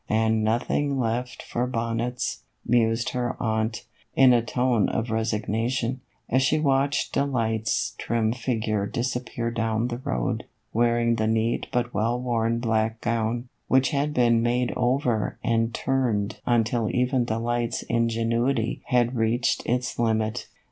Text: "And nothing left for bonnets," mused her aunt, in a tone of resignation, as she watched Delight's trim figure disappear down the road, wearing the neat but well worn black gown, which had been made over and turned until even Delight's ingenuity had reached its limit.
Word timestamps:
"And 0.09 0.43
nothing 0.43 0.99
left 0.99 1.43
for 1.43 1.67
bonnets," 1.67 2.41
mused 2.65 3.09
her 3.09 3.37
aunt, 3.39 3.85
in 4.15 4.33
a 4.33 4.41
tone 4.41 4.89
of 4.89 5.11
resignation, 5.11 6.01
as 6.27 6.41
she 6.41 6.57
watched 6.59 7.13
Delight's 7.13 7.93
trim 7.99 8.33
figure 8.33 8.87
disappear 8.87 9.51
down 9.51 9.89
the 9.89 9.99
road, 9.99 10.45
wearing 10.73 11.17
the 11.17 11.27
neat 11.27 11.67
but 11.71 11.93
well 11.93 12.19
worn 12.19 12.57
black 12.57 12.99
gown, 12.99 13.47
which 13.67 13.91
had 13.91 14.11
been 14.11 14.41
made 14.41 14.73
over 14.75 15.37
and 15.43 15.71
turned 15.71 16.39
until 16.47 16.89
even 16.89 17.23
Delight's 17.23 17.83
ingenuity 17.83 18.81
had 18.85 19.15
reached 19.15 19.63
its 19.67 19.99
limit. 19.99 20.47